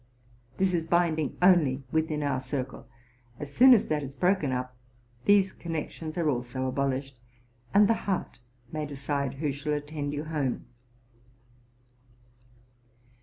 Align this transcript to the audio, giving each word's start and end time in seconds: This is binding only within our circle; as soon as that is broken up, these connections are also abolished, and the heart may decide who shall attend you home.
This 0.57 0.73
is 0.73 0.87
binding 0.87 1.37
only 1.43 1.83
within 1.91 2.23
our 2.23 2.39
circle; 2.39 2.87
as 3.39 3.53
soon 3.53 3.71
as 3.71 3.85
that 3.85 4.01
is 4.01 4.15
broken 4.15 4.51
up, 4.51 4.75
these 5.25 5.53
connections 5.53 6.17
are 6.17 6.27
also 6.27 6.65
abolished, 6.65 7.19
and 7.71 7.87
the 7.87 7.93
heart 8.09 8.39
may 8.71 8.87
decide 8.87 9.35
who 9.35 9.51
shall 9.51 9.73
attend 9.73 10.13
you 10.13 10.23
home. 10.23 10.65